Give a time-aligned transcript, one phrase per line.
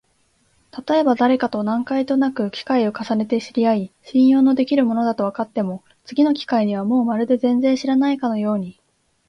[0.71, 8.79] たとえばだれかと何回となく機会を重ねて知り合い、信用のできる者だとわかっても、次の機会にはもうまるで全然知らないかのように、